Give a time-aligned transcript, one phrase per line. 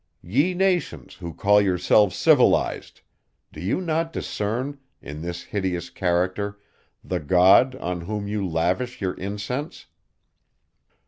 [0.23, 3.01] Ye nations, who call yourselves civilized!
[3.53, 6.59] Do you not discern, in this hideous character,
[7.03, 9.85] the God, on whom you lavish your incense?